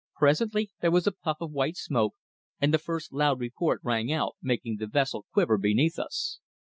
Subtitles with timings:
[0.15, 2.15] Presently there was a puff of white smoke
[2.59, 6.39] and the first loud report rang out, making the vessel quiver beneath us.